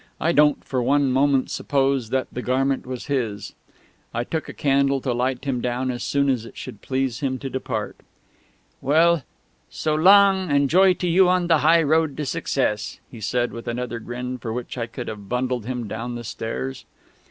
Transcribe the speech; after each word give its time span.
I 0.19 0.31
don't 0.31 0.63
for 0.63 0.81
one 0.81 1.11
moment 1.11 1.51
suppose 1.51 2.09
that 2.09 2.25
the 2.31 2.41
garment 2.41 2.87
was 2.87 3.05
his. 3.05 3.53
I 4.15 4.23
took 4.23 4.49
a 4.49 4.51
candle 4.53 4.99
to 5.01 5.13
light 5.13 5.45
him 5.45 5.61
down 5.61 5.91
as 5.91 6.01
soon 6.03 6.27
as 6.27 6.43
it 6.43 6.57
should 6.57 6.81
please 6.81 7.19
him 7.19 7.37
to 7.37 7.51
depart. 7.51 7.97
"Well, 8.81 9.21
so 9.69 9.93
long, 9.93 10.49
and 10.49 10.71
joy 10.71 10.95
to 10.95 11.07
you 11.07 11.29
on 11.29 11.45
the 11.45 11.59
high 11.59 11.83
road 11.83 12.17
to 12.17 12.25
success," 12.25 12.99
he 13.11 13.21
said 13.21 13.51
with 13.53 13.67
another 13.67 13.99
grin 13.99 14.39
for 14.39 14.51
which 14.51 14.75
I 14.75 14.87
could 14.87 15.07
have 15.07 15.29
bundled 15.29 15.67
him 15.67 15.87
down 15.87 16.15
the 16.15 16.23
stairs.... 16.23 16.85